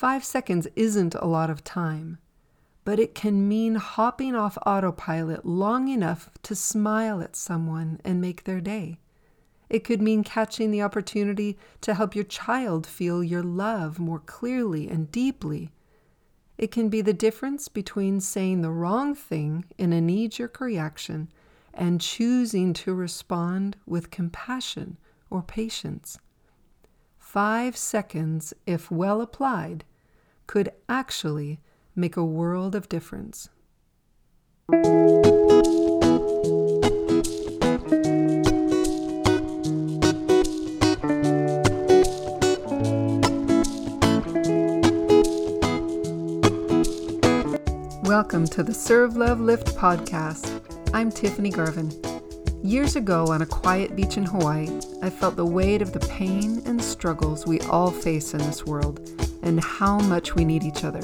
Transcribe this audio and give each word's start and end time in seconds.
Five 0.00 0.24
seconds 0.24 0.66
isn't 0.76 1.14
a 1.16 1.26
lot 1.26 1.50
of 1.50 1.62
time, 1.62 2.16
but 2.86 2.98
it 2.98 3.14
can 3.14 3.46
mean 3.46 3.74
hopping 3.74 4.34
off 4.34 4.56
autopilot 4.64 5.44
long 5.44 5.88
enough 5.88 6.30
to 6.44 6.54
smile 6.54 7.20
at 7.20 7.36
someone 7.36 8.00
and 8.02 8.18
make 8.18 8.44
their 8.44 8.62
day. 8.62 8.98
It 9.68 9.84
could 9.84 10.00
mean 10.00 10.24
catching 10.24 10.70
the 10.70 10.80
opportunity 10.80 11.58
to 11.82 11.92
help 11.92 12.14
your 12.14 12.24
child 12.24 12.86
feel 12.86 13.22
your 13.22 13.42
love 13.42 13.98
more 13.98 14.20
clearly 14.20 14.88
and 14.88 15.12
deeply. 15.12 15.70
It 16.56 16.70
can 16.70 16.88
be 16.88 17.02
the 17.02 17.12
difference 17.12 17.68
between 17.68 18.20
saying 18.20 18.62
the 18.62 18.70
wrong 18.70 19.14
thing 19.14 19.66
in 19.76 19.92
a 19.92 20.00
knee 20.00 20.28
jerk 20.28 20.62
reaction 20.62 21.28
and 21.74 22.00
choosing 22.00 22.72
to 22.72 22.94
respond 22.94 23.76
with 23.84 24.10
compassion 24.10 24.96
or 25.28 25.42
patience. 25.42 26.18
Five 27.18 27.76
seconds, 27.76 28.54
if 28.66 28.90
well 28.90 29.20
applied, 29.20 29.84
could 30.50 30.72
actually 30.88 31.60
make 31.94 32.16
a 32.16 32.24
world 32.24 32.74
of 32.74 32.88
difference. 32.88 33.50
Welcome 48.02 48.48
to 48.48 48.64
the 48.64 48.74
Serve 48.74 49.16
Love 49.16 49.40
Lift 49.40 49.76
podcast. 49.76 50.60
I'm 50.92 51.12
Tiffany 51.12 51.50
Garvin. 51.50 51.92
Years 52.64 52.96
ago, 52.96 53.28
on 53.28 53.42
a 53.42 53.46
quiet 53.46 53.94
beach 53.94 54.16
in 54.16 54.24
Hawaii, 54.24 54.68
I 55.00 55.10
felt 55.10 55.36
the 55.36 55.46
weight 55.46 55.80
of 55.80 55.92
the 55.92 56.00
pain 56.00 56.60
and 56.66 56.82
struggles 56.82 57.46
we 57.46 57.60
all 57.60 57.92
face 57.92 58.34
in 58.34 58.38
this 58.38 58.66
world 58.66 59.19
and 59.42 59.62
how 59.62 59.98
much 59.98 60.34
we 60.34 60.44
need 60.44 60.62
each 60.62 60.84
other. 60.84 61.02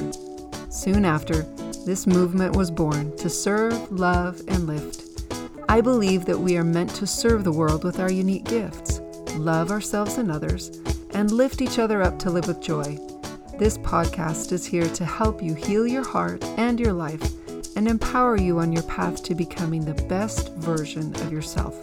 Soon 0.68 1.04
after, 1.04 1.42
this 1.86 2.06
movement 2.06 2.56
was 2.56 2.70
born 2.70 3.16
to 3.16 3.30
serve, 3.30 3.90
love, 3.92 4.40
and 4.48 4.66
lift. 4.66 5.04
I 5.68 5.80
believe 5.80 6.24
that 6.26 6.38
we 6.38 6.56
are 6.56 6.64
meant 6.64 6.94
to 6.96 7.06
serve 7.06 7.44
the 7.44 7.52
world 7.52 7.84
with 7.84 8.00
our 8.00 8.10
unique 8.10 8.44
gifts, 8.44 9.00
love 9.36 9.70
ourselves 9.70 10.18
and 10.18 10.30
others, 10.30 10.80
and 11.14 11.30
lift 11.30 11.60
each 11.60 11.78
other 11.78 12.02
up 12.02 12.18
to 12.20 12.30
live 12.30 12.46
with 12.46 12.60
joy. 12.60 12.98
This 13.58 13.78
podcast 13.78 14.52
is 14.52 14.66
here 14.66 14.88
to 14.88 15.04
help 15.04 15.42
you 15.42 15.54
heal 15.54 15.86
your 15.86 16.04
heart 16.04 16.44
and 16.58 16.78
your 16.78 16.92
life 16.92 17.22
and 17.76 17.88
empower 17.88 18.36
you 18.36 18.58
on 18.58 18.72
your 18.72 18.82
path 18.84 19.22
to 19.22 19.34
becoming 19.34 19.84
the 19.84 20.02
best 20.04 20.52
version 20.54 21.14
of 21.16 21.32
yourself. 21.32 21.74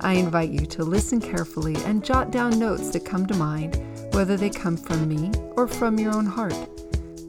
I 0.00 0.12
invite 0.14 0.50
you 0.50 0.66
to 0.66 0.84
listen 0.84 1.20
carefully 1.20 1.76
and 1.84 2.04
jot 2.04 2.30
down 2.30 2.58
notes 2.58 2.90
that 2.90 3.04
come 3.04 3.26
to 3.26 3.34
mind, 3.34 3.80
whether 4.16 4.38
they 4.38 4.48
come 4.48 4.78
from 4.78 5.06
me 5.06 5.30
or 5.56 5.68
from 5.68 5.98
your 5.98 6.10
own 6.14 6.24
heart. 6.24 6.56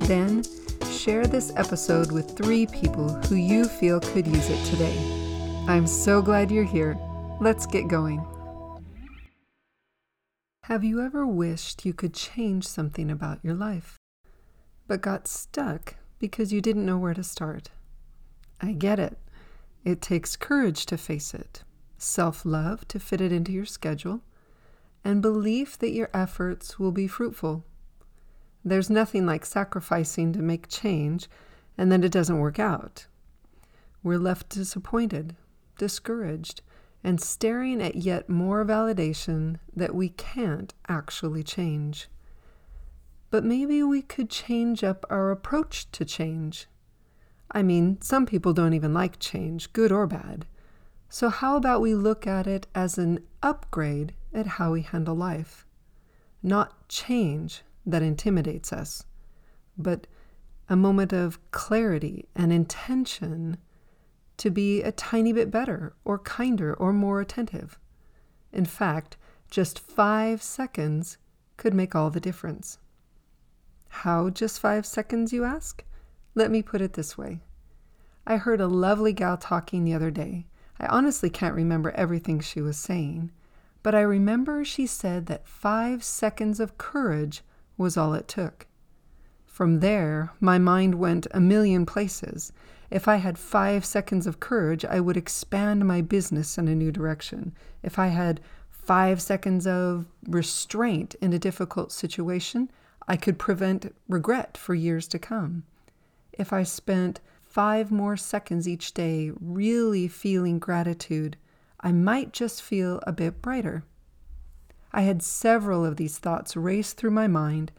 Then, 0.07 0.41
share 0.89 1.27
this 1.27 1.51
episode 1.57 2.13
with 2.13 2.37
three 2.37 2.65
people 2.65 3.09
who 3.23 3.35
you 3.35 3.65
feel 3.65 3.99
could 3.99 4.25
use 4.25 4.49
it 4.49 4.65
today. 4.67 4.97
I'm 5.67 5.85
so 5.85 6.21
glad 6.21 6.49
you're 6.49 6.63
here. 6.63 6.97
Let's 7.41 7.65
get 7.65 7.89
going. 7.89 8.25
Have 10.63 10.85
you 10.85 11.01
ever 11.01 11.27
wished 11.27 11.85
you 11.85 11.93
could 11.93 12.13
change 12.13 12.65
something 12.65 13.11
about 13.11 13.43
your 13.43 13.53
life, 13.53 13.97
but 14.87 15.01
got 15.01 15.27
stuck 15.27 15.95
because 16.19 16.53
you 16.53 16.61
didn't 16.61 16.85
know 16.85 16.97
where 16.97 17.13
to 17.13 17.23
start? 17.23 17.69
I 18.61 18.71
get 18.71 18.97
it. 18.97 19.17
It 19.83 20.01
takes 20.01 20.37
courage 20.37 20.85
to 20.85 20.97
face 20.97 21.33
it, 21.33 21.65
self 21.97 22.45
love 22.45 22.87
to 22.87 22.97
fit 22.97 23.19
it 23.19 23.33
into 23.33 23.51
your 23.51 23.65
schedule, 23.65 24.21
and 25.07 25.21
belief 25.21 25.79
that 25.79 25.93
your 25.93 26.09
efforts 26.13 26.77
will 26.77 26.91
be 26.91 27.07
fruitful. 27.07 27.63
There's 28.65 28.89
nothing 28.89 29.25
like 29.25 29.45
sacrificing 29.45 30.33
to 30.33 30.39
make 30.39 30.67
change 30.67 31.29
and 31.77 31.89
then 31.89 32.03
it 32.03 32.11
doesn't 32.11 32.39
work 32.39 32.59
out. 32.59 33.07
We're 34.03 34.17
left 34.17 34.49
disappointed, 34.49 35.37
discouraged, 35.77 36.61
and 37.05 37.21
staring 37.21 37.81
at 37.81 37.95
yet 37.95 38.27
more 38.27 38.65
validation 38.65 39.59
that 39.73 39.95
we 39.95 40.09
can't 40.09 40.73
actually 40.89 41.41
change. 41.41 42.09
But 43.29 43.45
maybe 43.45 43.83
we 43.83 44.01
could 44.01 44.29
change 44.29 44.83
up 44.83 45.05
our 45.09 45.31
approach 45.31 45.89
to 45.93 46.03
change. 46.03 46.67
I 47.49 47.63
mean, 47.63 48.01
some 48.01 48.25
people 48.25 48.51
don't 48.51 48.73
even 48.73 48.93
like 48.93 49.19
change, 49.19 49.71
good 49.71 49.93
or 49.93 50.05
bad. 50.05 50.47
So, 51.07 51.29
how 51.29 51.55
about 51.55 51.79
we 51.79 51.95
look 51.95 52.27
at 52.27 52.45
it 52.45 52.67
as 52.75 52.97
an 52.97 53.19
upgrade 53.41 54.13
at 54.33 54.47
how 54.47 54.71
we 54.71 54.81
handle 54.81 55.15
life? 55.15 55.65
Not 56.43 56.87
change 56.87 57.63
that 57.85 58.01
intimidates 58.01 58.71
us, 58.73 59.03
but 59.77 60.07
a 60.69 60.75
moment 60.75 61.13
of 61.13 61.39
clarity 61.51 62.27
and 62.35 62.51
intention 62.51 63.57
to 64.37 64.49
be 64.49 64.81
a 64.81 64.91
tiny 64.91 65.33
bit 65.33 65.49
better 65.49 65.95
or 66.05 66.19
kinder 66.19 66.73
or 66.73 66.93
more 66.93 67.21
attentive. 67.21 67.79
In 68.51 68.65
fact, 68.65 69.17
just 69.49 69.79
five 69.79 70.43
seconds 70.43 71.17
could 71.55 71.73
make 71.73 71.95
all 71.95 72.09
the 72.09 72.19
difference. 72.19 72.77
How 73.89 74.29
just 74.29 74.59
five 74.59 74.85
seconds, 74.85 75.33
you 75.33 75.43
ask? 75.43 75.83
Let 76.35 76.51
me 76.51 76.61
put 76.61 76.81
it 76.81 76.93
this 76.93 77.17
way. 77.17 77.39
I 78.27 78.37
heard 78.37 78.61
a 78.61 78.67
lovely 78.67 79.13
gal 79.13 79.37
talking 79.37 79.83
the 79.83 79.93
other 79.93 80.11
day. 80.11 80.45
I 80.79 80.85
honestly 80.87 81.29
can't 81.29 81.55
remember 81.55 81.91
everything 81.91 82.39
she 82.39 82.61
was 82.61 82.77
saying, 82.77 83.31
but 83.83 83.95
I 83.95 84.01
remember 84.01 84.63
she 84.63 84.87
said 84.87 85.27
that 85.27 85.47
five 85.47 86.03
seconds 86.03 86.59
of 86.59 86.77
courage 86.77 87.41
was 87.77 87.97
all 87.97 88.13
it 88.13 88.27
took. 88.27 88.67
From 89.45 89.79
there, 89.79 90.31
my 90.39 90.57
mind 90.57 90.95
went 90.95 91.27
a 91.31 91.39
million 91.39 91.85
places, 91.85 92.51
if 92.89 93.07
I 93.07 93.17
had 93.17 93.37
five 93.37 93.83
seconds 93.83 94.27
of 94.27 94.39
courage, 94.39 94.85
I 94.85 94.99
would 94.99 95.17
expand 95.17 95.85
my 95.85 96.01
business 96.01 96.57
in 96.57 96.67
a 96.67 96.75
new 96.75 96.91
direction. 96.91 97.53
If 97.83 97.99
I 97.99 98.07
had 98.07 98.39
five 98.69 99.21
seconds 99.21 99.67
of 99.67 100.05
restraint 100.27 101.15
in 101.15 101.33
a 101.33 101.39
difficult 101.39 101.91
situation, 101.91 102.71
I 103.07 103.17
could 103.17 103.37
prevent 103.37 103.93
regret 104.07 104.57
for 104.57 104.73
years 104.73 105.07
to 105.09 105.19
come. 105.19 105.63
If 106.31 106.53
I 106.53 106.63
spent 106.63 107.19
five 107.43 107.91
more 107.91 108.15
seconds 108.15 108.67
each 108.67 108.93
day 108.93 109.31
really 109.41 110.07
feeling 110.07 110.59
gratitude, 110.59 111.35
I 111.79 111.91
might 111.91 112.33
just 112.33 112.61
feel 112.61 112.99
a 113.05 113.11
bit 113.11 113.41
brighter. 113.41 113.83
I 114.91 115.01
had 115.01 115.21
several 115.21 115.85
of 115.85 115.97
these 115.97 116.17
thoughts 116.17 116.55
race 116.55 116.93
through 116.93 117.11
my 117.11 117.27
mind 117.27 117.71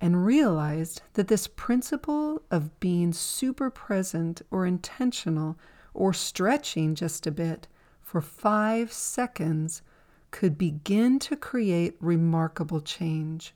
and 0.00 0.24
realized 0.24 1.02
that 1.14 1.28
this 1.28 1.46
principle 1.46 2.42
of 2.50 2.78
being 2.80 3.12
super 3.12 3.70
present 3.70 4.40
or 4.50 4.66
intentional 4.66 5.58
or 5.92 6.12
stretching 6.12 6.94
just 6.94 7.26
a 7.26 7.30
bit 7.30 7.66
for 8.00 8.20
five 8.20 8.92
seconds 8.92 9.82
could 10.30 10.56
begin 10.56 11.18
to 11.18 11.36
create 11.36 11.96
remarkable 12.00 12.80
change. 12.80 13.54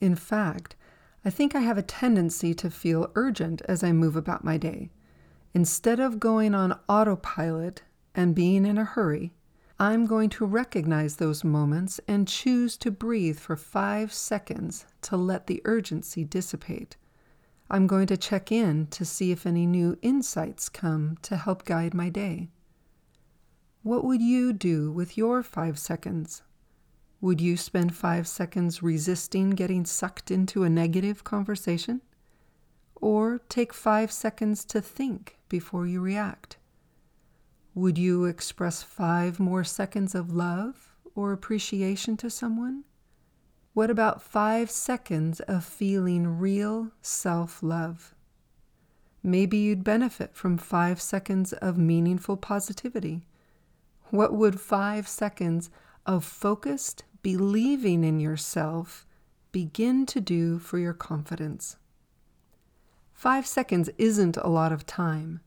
In 0.00 0.14
fact, 0.14 0.76
I 1.24 1.30
think 1.30 1.54
I 1.54 1.60
have 1.60 1.78
a 1.78 1.82
tendency 1.82 2.54
to 2.54 2.70
feel 2.70 3.10
urgent 3.14 3.62
as 3.62 3.82
I 3.82 3.92
move 3.92 4.16
about 4.16 4.44
my 4.44 4.56
day. 4.56 4.90
Instead 5.54 6.00
of 6.00 6.20
going 6.20 6.54
on 6.54 6.78
autopilot 6.88 7.82
and 8.16 8.34
being 8.34 8.64
in 8.64 8.78
a 8.78 8.84
hurry, 8.84 9.32
I'm 9.78 10.06
going 10.06 10.30
to 10.30 10.46
recognize 10.46 11.16
those 11.16 11.44
moments 11.44 12.00
and 12.08 12.26
choose 12.26 12.78
to 12.78 12.90
breathe 12.90 13.38
for 13.38 13.56
five 13.56 14.10
seconds 14.10 14.86
to 15.02 15.18
let 15.18 15.46
the 15.46 15.60
urgency 15.66 16.24
dissipate. 16.24 16.96
I'm 17.70 17.86
going 17.86 18.06
to 18.06 18.16
check 18.16 18.50
in 18.50 18.86
to 18.88 19.04
see 19.04 19.32
if 19.32 19.44
any 19.44 19.66
new 19.66 19.98
insights 20.00 20.70
come 20.70 21.18
to 21.22 21.36
help 21.36 21.66
guide 21.66 21.92
my 21.92 22.08
day. 22.08 22.48
What 23.82 24.02
would 24.02 24.22
you 24.22 24.54
do 24.54 24.90
with 24.90 25.18
your 25.18 25.42
five 25.42 25.78
seconds? 25.78 26.42
Would 27.20 27.40
you 27.40 27.58
spend 27.58 27.94
five 27.94 28.26
seconds 28.26 28.82
resisting 28.82 29.50
getting 29.50 29.84
sucked 29.84 30.30
into 30.30 30.62
a 30.62 30.70
negative 30.70 31.22
conversation? 31.22 32.00
Or 32.94 33.40
take 33.50 33.74
five 33.74 34.10
seconds 34.10 34.64
to 34.66 34.80
think 34.80 35.36
before 35.48 35.86
you 35.86 36.00
react? 36.00 36.56
Would 37.76 37.98
you 37.98 38.24
express 38.24 38.82
five 38.82 39.38
more 39.38 39.62
seconds 39.62 40.14
of 40.14 40.32
love 40.32 40.96
or 41.14 41.32
appreciation 41.32 42.16
to 42.16 42.30
someone? 42.30 42.84
What 43.74 43.90
about 43.90 44.22
five 44.22 44.70
seconds 44.70 45.40
of 45.40 45.62
feeling 45.62 46.38
real 46.38 46.92
self 47.02 47.62
love? 47.62 48.14
Maybe 49.22 49.58
you'd 49.58 49.84
benefit 49.84 50.34
from 50.34 50.56
five 50.56 51.02
seconds 51.02 51.52
of 51.52 51.76
meaningful 51.76 52.38
positivity. 52.38 53.26
What 54.04 54.32
would 54.32 54.58
five 54.58 55.06
seconds 55.06 55.68
of 56.06 56.24
focused 56.24 57.04
believing 57.20 58.04
in 58.04 58.20
yourself 58.20 59.04
begin 59.52 60.06
to 60.06 60.20
do 60.22 60.58
for 60.58 60.78
your 60.78 60.94
confidence? 60.94 61.76
Five 63.12 63.46
seconds 63.46 63.90
isn't 63.98 64.38
a 64.38 64.48
lot 64.48 64.72
of 64.72 64.86
time 64.86 65.40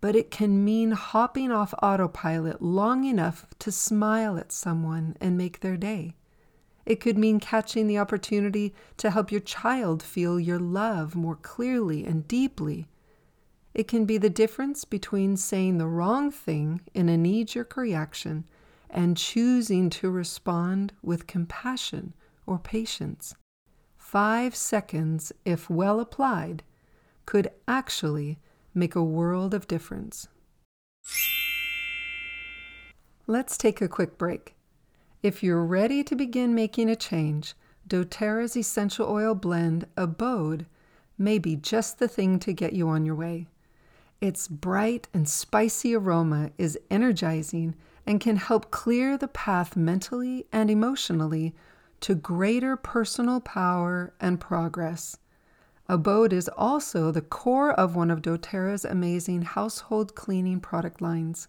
but 0.00 0.16
it 0.16 0.30
can 0.30 0.64
mean 0.64 0.92
hopping 0.92 1.50
off 1.50 1.74
autopilot 1.82 2.62
long 2.62 3.04
enough 3.04 3.46
to 3.58 3.70
smile 3.70 4.38
at 4.38 4.52
someone 4.52 5.16
and 5.20 5.36
make 5.36 5.60
their 5.60 5.76
day. 5.76 6.16
It 6.86 7.00
could 7.00 7.18
mean 7.18 7.40
catching 7.40 7.86
the 7.86 7.98
opportunity 7.98 8.74
to 8.96 9.10
help 9.10 9.30
your 9.30 9.40
child 9.40 10.02
feel 10.02 10.40
your 10.40 10.58
love 10.58 11.14
more 11.14 11.36
clearly 11.36 12.04
and 12.04 12.26
deeply. 12.26 12.88
It 13.74 13.86
can 13.86 14.06
be 14.06 14.18
the 14.18 14.30
difference 14.30 14.84
between 14.84 15.36
saying 15.36 15.78
the 15.78 15.86
wrong 15.86 16.30
thing 16.30 16.80
in 16.94 17.08
a 17.08 17.16
knee 17.16 17.44
jerk 17.44 17.76
reaction 17.76 18.44
and 18.88 19.16
choosing 19.16 19.90
to 19.90 20.10
respond 20.10 20.92
with 21.02 21.26
compassion 21.26 22.14
or 22.46 22.58
patience. 22.58 23.34
Five 23.96 24.56
seconds, 24.56 25.32
if 25.44 25.70
well 25.70 26.00
applied, 26.00 26.64
could 27.26 27.50
actually 27.68 28.40
make 28.74 28.94
a 28.94 29.02
world 29.02 29.54
of 29.54 29.68
difference. 29.68 30.28
Let's 33.26 33.56
take 33.56 33.80
a 33.80 33.88
quick 33.88 34.18
break. 34.18 34.54
If 35.22 35.42
you're 35.42 35.64
ready 35.64 36.02
to 36.04 36.16
begin 36.16 36.54
making 36.54 36.88
a 36.88 36.96
change, 36.96 37.54
doTERRA's 37.86 38.56
essential 38.56 39.08
oil 39.08 39.34
blend, 39.34 39.86
Abode, 39.96 40.66
may 41.18 41.38
be 41.38 41.56
just 41.56 41.98
the 41.98 42.08
thing 42.08 42.38
to 42.40 42.52
get 42.52 42.72
you 42.72 42.88
on 42.88 43.04
your 43.04 43.14
way. 43.14 43.46
Its 44.20 44.48
bright 44.48 45.08
and 45.14 45.28
spicy 45.28 45.94
aroma 45.94 46.50
is 46.58 46.78
energizing 46.90 47.74
and 48.06 48.20
can 48.20 48.36
help 48.36 48.70
clear 48.70 49.16
the 49.16 49.28
path 49.28 49.76
mentally 49.76 50.46
and 50.52 50.70
emotionally 50.70 51.54
to 52.00 52.14
greater 52.14 52.76
personal 52.76 53.40
power 53.40 54.12
and 54.20 54.40
progress. 54.40 55.16
Abode 55.90 56.32
is 56.32 56.48
also 56.56 57.10
the 57.10 57.20
core 57.20 57.72
of 57.72 57.96
one 57.96 58.12
of 58.12 58.22
doTERRA's 58.22 58.84
amazing 58.84 59.42
household 59.42 60.14
cleaning 60.14 60.60
product 60.60 61.02
lines. 61.02 61.48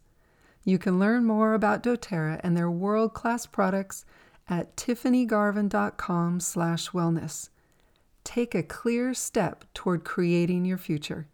You 0.64 0.80
can 0.80 0.98
learn 0.98 1.26
more 1.26 1.54
about 1.54 1.84
doTERRA 1.84 2.42
and 2.44 2.58
their 2.58 2.72
world-class 2.72 3.46
products 3.46 4.04
at 4.50 4.76
tiffanygarvin.com/wellness. 4.76 7.50
Take 8.24 8.56
a 8.56 8.64
clear 8.64 9.14
step 9.14 9.64
toward 9.76 10.04
creating 10.04 10.66
your 10.66 10.80
future. 10.80 11.28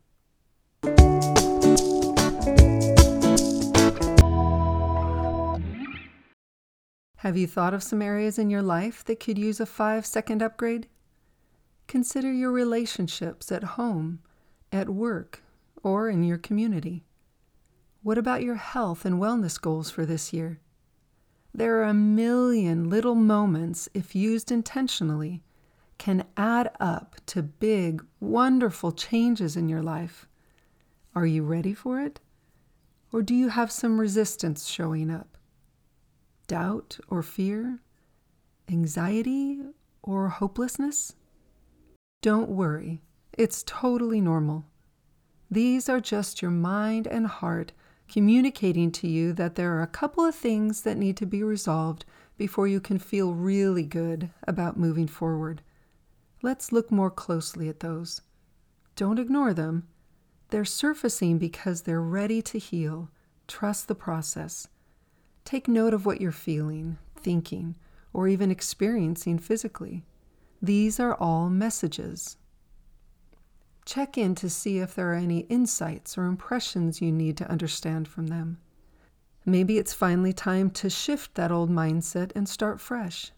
Have 7.20 7.38
you 7.38 7.48
thought 7.48 7.74
of 7.74 7.84
some 7.84 8.02
areas 8.02 8.38
in 8.38 8.50
your 8.50 8.62
life 8.62 9.06
that 9.06 9.22
could 9.22 9.38
use 9.38 9.62
a 9.62 9.66
five 9.66 10.06
second 10.06 10.44
upgrade? 10.44 10.90
Consider 11.88 12.32
your 12.32 12.52
relationships 12.52 13.52
at 13.52 13.64
home, 13.64 14.20
at 14.72 14.90
work, 14.90 15.42
or 15.84 16.10
in 16.10 16.24
your 16.24 16.38
community. 16.38 17.06
What 18.04 18.18
about 18.18 18.44
your 18.44 18.56
health 18.56 19.06
and 19.06 19.22
wellness 19.22 19.60
goals 19.60 19.90
for 19.90 20.06
this 20.06 20.34
year? 20.34 20.60
There 21.54 21.80
are 21.80 21.90
a 21.90 21.94
million 21.94 22.90
little 22.90 23.16
moments, 23.16 23.90
if 23.94 24.16
used 24.16 24.52
intentionally, 24.52 25.44
can 25.98 26.26
add 26.36 26.70
up 26.80 27.16
to 27.28 27.42
big, 27.42 28.06
wonderful 28.20 28.92
changes 28.92 29.56
in 29.58 29.68
your 29.68 29.82
life. 29.82 30.28
Are 31.16 31.26
you 31.26 31.44
ready 31.44 31.74
for 31.74 32.00
it? 32.00 32.20
Or 33.12 33.22
do 33.22 33.34
you 33.34 33.50
have 33.50 33.72
some 33.72 34.00
resistance 34.00 34.68
showing 34.68 35.10
up? 35.10 35.38
doubt 36.48 36.98
or 37.10 37.22
fear, 37.22 37.80
anxiety 38.70 39.62
or 40.02 40.30
hopelessness? 40.30 41.14
Don't 42.22 42.50
worry, 42.50 43.02
it's 43.38 43.64
totally 43.64 44.20
normal. 44.20 44.66
These 45.52 45.88
are 45.88 46.00
just 46.00 46.42
your 46.42 46.52
mind 46.52 47.08
and 47.08 47.28
heart 47.28 47.74
communicating 48.10 48.92
to 48.94 49.08
you 49.08 49.34
that 49.34 49.56
there 49.56 49.76
are 49.76 49.84
a 49.84 49.88
couple 49.88 50.26
of 50.26 50.34
things 50.34 50.82
that 50.82 50.98
need 50.98 51.16
to 51.18 51.26
be 51.26 51.44
resolved 51.44 52.06
before 52.38 52.68
you 52.68 52.80
can 52.80 52.98
feel 52.98 53.34
really 53.34 53.84
good 53.84 54.30
about 54.48 54.78
moving 54.78 55.08
forward. 55.08 55.62
Let's 56.42 56.72
look 56.72 56.92
more 56.92 57.12
closely 57.12 57.70
at 57.70 57.82
those. 57.82 58.22
Don't 58.96 59.20
ignore 59.20 59.54
them. 59.54 59.88
They're 60.50 60.66
surfacing 60.66 61.38
because 61.38 61.82
they're 61.82 62.02
ready 62.02 62.42
to 62.44 62.58
heal. 62.58 63.10
Trust 63.48 63.88
the 63.88 63.96
process. 63.96 64.68
Take 65.46 65.68
note 65.68 65.94
of 65.94 66.06
what 66.06 66.22
you're 66.22 66.32
feeling, 66.32 66.98
thinking, 67.16 67.76
or 68.12 68.28
even 68.28 68.50
experiencing 68.50 69.38
physically. 69.38 70.04
These 70.62 71.00
are 71.00 71.16
all 71.16 71.50
messages. 71.50 72.38
Check 73.86 74.18
in 74.18 74.36
to 74.36 74.50
see 74.50 74.80
if 74.80 74.96
there 74.96 75.12
are 75.12 75.16
any 75.16 75.40
insights 75.42 76.18
or 76.18 76.26
impressions 76.26 77.02
you 77.02 77.12
need 77.12 77.38
to 77.38 77.50
understand 77.50 78.08
from 78.08 78.28
them. 78.28 78.58
Maybe 79.46 79.78
it's 79.78 79.94
finally 79.94 80.34
time 80.34 80.70
to 80.72 80.90
shift 80.90 81.36
that 81.36 81.52
old 81.52 81.70
mindset 81.70 82.32
and 82.36 82.50
start 82.50 82.82
fresh. 82.82 83.32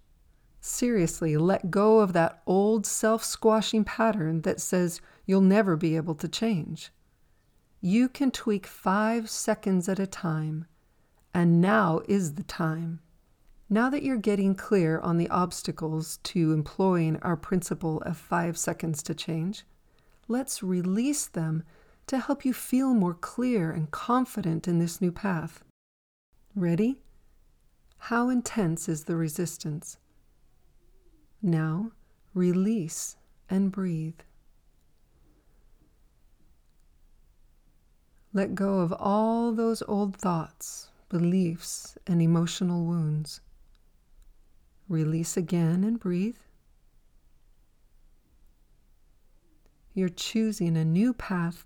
Seriously, 0.59 1.37
let 1.37 1.69
go 1.69 1.99
of 1.99 2.13
that 2.13 2.41
old 2.47 2.85
self 2.85 3.23
squashing 3.23 3.83
pattern 3.83 4.41
that 4.41 4.59
says 4.59 5.01
you'll 5.25 5.41
never 5.41 5.75
be 5.75 5.95
able 5.95 6.15
to 6.15 6.27
change. 6.27 6.91
You 7.79 8.09
can 8.09 8.31
tweak 8.31 8.65
five 8.65 9.29
seconds 9.29 9.87
at 9.87 9.99
a 9.99 10.07
time 10.07 10.65
and 11.33 11.61
now 11.61 12.01
is 12.07 12.33
the 12.33 12.43
time. 12.43 13.01
Now 13.69 13.89
that 13.91 14.01
you're 14.03 14.17
getting 14.17 14.55
clear 14.55 14.99
on 14.99 15.17
the 15.17 15.29
obstacles 15.29 16.17
to 16.23 16.53
employing 16.53 17.17
our 17.17 17.37
principle 17.37 18.01
of 18.01 18.17
five 18.17 18.57
seconds 18.57 19.03
to 19.03 19.13
change, 19.13 19.63
let's 20.27 20.63
release 20.63 21.27
them 21.27 21.63
to 22.07 22.17
help 22.17 22.43
you 22.43 22.53
feel 22.53 22.93
more 22.93 23.13
clear 23.13 23.69
and 23.71 23.91
confident 23.91 24.67
in 24.67 24.79
this 24.79 24.99
new 24.99 25.11
path. 25.11 25.63
Ready? 26.55 26.99
How 27.97 28.29
intense 28.29 28.89
is 28.89 29.03
the 29.03 29.15
resistance? 29.15 29.97
Now, 31.41 31.91
release 32.33 33.17
and 33.49 33.71
breathe. 33.71 34.19
Let 38.33 38.55
go 38.55 38.79
of 38.79 38.93
all 38.93 39.51
those 39.51 39.83
old 39.87 40.15
thoughts 40.15 40.89
beliefs, 41.09 41.97
and 42.07 42.21
emotional 42.21 42.85
wounds. 42.85 43.41
Release 44.89 45.37
again 45.37 45.85
and 45.85 45.99
breathe. 45.99 46.35
You're 49.93 50.09
choosing 50.09 50.75
a 50.75 50.83
new 50.83 51.13
path, 51.13 51.65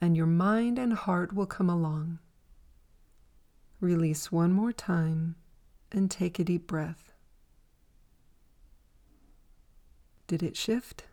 and 0.00 0.16
your 0.16 0.26
mind 0.26 0.78
and 0.78 0.92
heart 0.92 1.32
will 1.32 1.46
come 1.46 1.70
along. 1.70 2.18
Release 3.80 4.30
one 4.30 4.52
more 4.52 4.72
time 4.72 5.36
and 5.90 6.10
take 6.10 6.38
a 6.38 6.44
deep 6.44 6.66
breath. 6.66 7.12
Did 10.26 10.42
it 10.42 10.56
shift? 10.56 11.04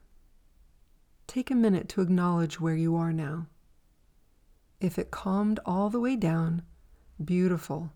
Take 1.27 1.51
a 1.51 1.55
minute 1.55 1.87
to 1.89 2.01
acknowledge 2.01 2.59
where 2.59 2.75
you 2.75 2.95
are 2.95 3.13
now. 3.13 3.47
If 4.79 4.97
it 4.97 5.11
calmed 5.11 5.59
all 5.65 5.89
the 5.89 5.99
way 5.99 6.15
down, 6.15 6.63
Beautiful. 7.23 7.91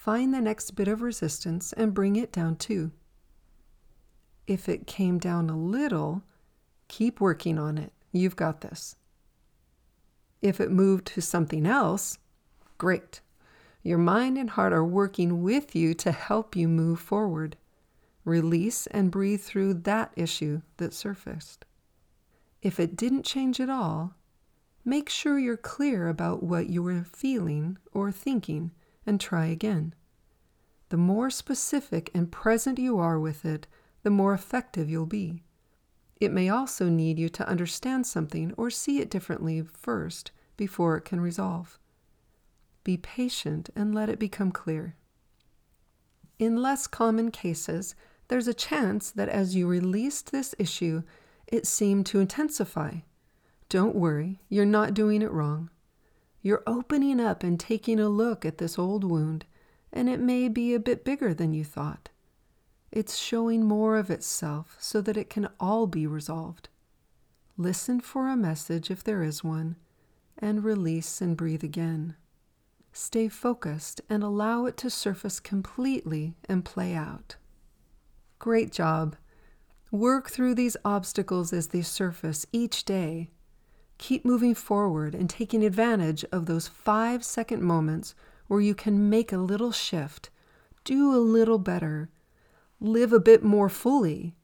Find 0.00 0.32
the 0.32 0.40
next 0.40 0.70
bit 0.70 0.88
of 0.88 1.02
resistance 1.02 1.74
and 1.74 1.92
bring 1.92 2.16
it 2.16 2.32
down 2.32 2.56
too. 2.56 2.90
If 4.46 4.66
it 4.66 4.86
came 4.86 5.18
down 5.18 5.50
a 5.50 5.58
little, 5.58 6.22
keep 6.88 7.20
working 7.20 7.58
on 7.58 7.76
it. 7.76 7.92
You've 8.10 8.34
got 8.34 8.62
this. 8.62 8.96
If 10.40 10.58
it 10.58 10.70
moved 10.70 11.04
to 11.08 11.20
something 11.20 11.66
else, 11.66 12.16
great. 12.78 13.20
Your 13.82 13.98
mind 13.98 14.38
and 14.38 14.48
heart 14.48 14.72
are 14.72 14.82
working 14.82 15.42
with 15.42 15.76
you 15.76 15.92
to 15.92 16.12
help 16.12 16.56
you 16.56 16.66
move 16.66 16.98
forward. 16.98 17.58
Release 18.24 18.86
and 18.86 19.10
breathe 19.10 19.42
through 19.42 19.74
that 19.74 20.12
issue 20.16 20.62
that 20.78 20.94
surfaced. 20.94 21.66
If 22.62 22.80
it 22.80 22.96
didn't 22.96 23.26
change 23.26 23.60
at 23.60 23.68
all, 23.68 24.14
Make 24.84 25.10
sure 25.10 25.38
you're 25.38 25.58
clear 25.58 26.08
about 26.08 26.42
what 26.42 26.70
you 26.70 26.82
were 26.82 27.04
feeling 27.04 27.76
or 27.92 28.10
thinking 28.10 28.70
and 29.10 29.20
try 29.20 29.46
again. 29.46 29.92
The 30.88 30.96
more 30.96 31.28
specific 31.28 32.10
and 32.14 32.32
present 32.32 32.78
you 32.78 32.98
are 32.98 33.18
with 33.18 33.44
it, 33.44 33.66
the 34.02 34.10
more 34.10 34.32
effective 34.32 34.88
you'll 34.88 35.04
be. 35.04 35.42
It 36.20 36.32
may 36.32 36.48
also 36.48 36.88
need 36.88 37.18
you 37.18 37.28
to 37.30 37.48
understand 37.48 38.06
something 38.06 38.54
or 38.56 38.70
see 38.70 39.00
it 39.00 39.10
differently 39.10 39.62
first 39.62 40.30
before 40.56 40.96
it 40.96 41.04
can 41.04 41.20
resolve. 41.20 41.78
Be 42.84 42.96
patient 42.96 43.68
and 43.74 43.94
let 43.94 44.08
it 44.08 44.18
become 44.18 44.52
clear. 44.52 44.96
In 46.38 46.62
less 46.62 46.86
common 46.86 47.30
cases, 47.30 47.94
there's 48.28 48.48
a 48.48 48.54
chance 48.54 49.10
that 49.10 49.28
as 49.28 49.56
you 49.56 49.66
released 49.66 50.30
this 50.30 50.54
issue, 50.58 51.02
it 51.46 51.66
seemed 51.66 52.06
to 52.06 52.20
intensify 52.20 53.00
don't 53.68 53.94
worry, 53.94 54.40
you're 54.48 54.66
not 54.66 54.94
doing 54.94 55.22
it 55.22 55.30
wrong. 55.30 55.70
You're 56.42 56.62
opening 56.66 57.20
up 57.20 57.42
and 57.42 57.60
taking 57.60 58.00
a 58.00 58.08
look 58.08 58.44
at 58.44 58.58
this 58.58 58.78
old 58.78 59.04
wound, 59.04 59.44
and 59.92 60.08
it 60.08 60.20
may 60.20 60.48
be 60.48 60.74
a 60.74 60.80
bit 60.80 61.04
bigger 61.04 61.34
than 61.34 61.52
you 61.52 61.64
thought. 61.64 62.08
It's 62.90 63.16
showing 63.16 63.64
more 63.64 63.96
of 63.96 64.10
itself 64.10 64.76
so 64.80 65.00
that 65.02 65.16
it 65.16 65.30
can 65.30 65.48
all 65.60 65.86
be 65.86 66.06
resolved. 66.06 66.68
Listen 67.56 68.00
for 68.00 68.28
a 68.28 68.36
message 68.36 68.90
if 68.90 69.04
there 69.04 69.22
is 69.22 69.44
one, 69.44 69.76
and 70.38 70.64
release 70.64 71.20
and 71.20 71.36
breathe 71.36 71.62
again. 71.62 72.16
Stay 72.92 73.28
focused 73.28 74.00
and 74.08 74.22
allow 74.22 74.64
it 74.64 74.76
to 74.78 74.90
surface 74.90 75.38
completely 75.38 76.34
and 76.48 76.64
play 76.64 76.94
out. 76.94 77.36
Great 78.38 78.72
job. 78.72 79.14
Work 79.92 80.30
through 80.30 80.54
these 80.54 80.76
obstacles 80.84 81.52
as 81.52 81.68
they 81.68 81.82
surface 81.82 82.46
each 82.52 82.84
day. 82.84 83.30
Keep 84.00 84.24
moving 84.24 84.54
forward 84.54 85.14
and 85.14 85.28
taking 85.28 85.62
advantage 85.62 86.24
of 86.32 86.46
those 86.46 86.66
five 86.66 87.22
second 87.22 87.62
moments 87.62 88.14
where 88.46 88.62
you 88.62 88.74
can 88.74 89.10
make 89.10 89.30
a 89.30 89.36
little 89.36 89.72
shift, 89.72 90.30
do 90.84 91.14
a 91.14 91.20
little 91.20 91.58
better, 91.58 92.08
live 92.80 93.12
a 93.12 93.20
bit 93.20 93.44
more 93.44 93.68
fully, 93.68 94.34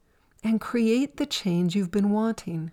and 0.44 0.60
create 0.60 1.16
the 1.16 1.24
change 1.24 1.74
you've 1.74 1.90
been 1.90 2.10
wanting. 2.10 2.70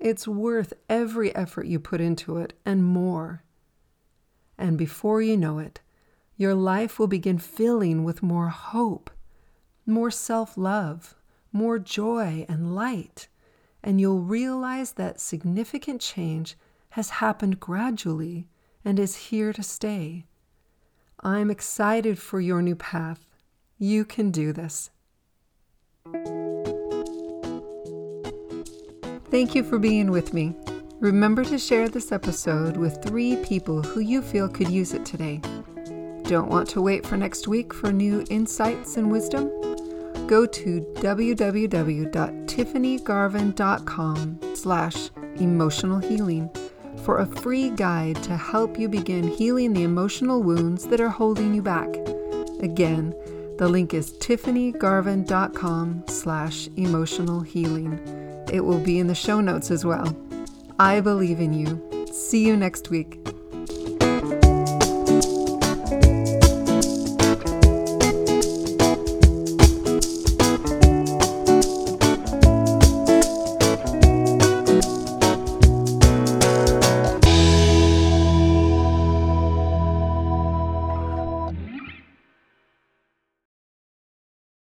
It's 0.00 0.26
worth 0.26 0.72
every 0.88 1.32
effort 1.36 1.66
you 1.66 1.78
put 1.78 2.00
into 2.00 2.38
it 2.38 2.52
and 2.66 2.82
more. 2.82 3.44
And 4.58 4.76
before 4.76 5.22
you 5.22 5.36
know 5.36 5.60
it, 5.60 5.80
your 6.36 6.56
life 6.56 6.98
will 6.98 7.06
begin 7.06 7.38
filling 7.38 8.02
with 8.02 8.24
more 8.24 8.48
hope, 8.48 9.08
more 9.86 10.10
self 10.10 10.58
love, 10.58 11.14
more 11.52 11.78
joy 11.78 12.44
and 12.48 12.74
light 12.74 13.28
and 13.84 14.00
you'll 14.00 14.18
realize 14.18 14.92
that 14.92 15.20
significant 15.20 16.00
change 16.00 16.56
has 16.90 17.10
happened 17.10 17.60
gradually 17.60 18.48
and 18.84 18.98
is 18.98 19.14
here 19.16 19.52
to 19.52 19.62
stay. 19.62 20.24
I'm 21.20 21.50
excited 21.50 22.18
for 22.18 22.40
your 22.40 22.62
new 22.62 22.74
path. 22.74 23.26
You 23.78 24.04
can 24.04 24.30
do 24.30 24.52
this. 24.52 24.90
Thank 29.30 29.54
you 29.54 29.62
for 29.62 29.78
being 29.78 30.10
with 30.10 30.32
me. 30.32 30.56
Remember 31.00 31.44
to 31.44 31.58
share 31.58 31.88
this 31.88 32.10
episode 32.10 32.78
with 32.78 33.02
three 33.04 33.36
people 33.36 33.82
who 33.82 34.00
you 34.00 34.22
feel 34.22 34.48
could 34.48 34.70
use 34.70 34.94
it 34.94 35.04
today. 35.04 35.40
Don't 36.22 36.48
want 36.48 36.68
to 36.70 36.80
wait 36.80 37.06
for 37.06 37.18
next 37.18 37.46
week 37.46 37.74
for 37.74 37.92
new 37.92 38.24
insights 38.30 38.96
and 38.96 39.12
wisdom? 39.12 39.50
go 40.26 40.46
to 40.46 40.80
www.tiffanygarvin.com 42.54 44.54
slash 44.54 45.10
emotional 45.36 45.98
healing 45.98 46.48
for 47.04 47.18
a 47.18 47.26
free 47.26 47.70
guide 47.70 48.22
to 48.22 48.36
help 48.36 48.78
you 48.78 48.88
begin 48.88 49.28
healing 49.28 49.72
the 49.72 49.82
emotional 49.82 50.42
wounds 50.42 50.86
that 50.86 51.00
are 51.00 51.08
holding 51.08 51.54
you 51.54 51.62
back. 51.62 51.88
Again, 52.60 53.14
the 53.58 53.68
link 53.68 53.94
is 53.94 54.12
tiffanygarvin.com 54.12 56.04
slash 56.08 56.68
emotional 56.76 57.40
healing. 57.40 58.00
It 58.52 58.60
will 58.60 58.80
be 58.80 58.98
in 58.98 59.08
the 59.08 59.14
show 59.14 59.40
notes 59.40 59.70
as 59.70 59.84
well. 59.84 60.16
I 60.78 61.00
believe 61.00 61.40
in 61.40 61.52
you. 61.52 62.06
See 62.12 62.46
you 62.46 62.56
next 62.56 62.90
week. 62.90 63.33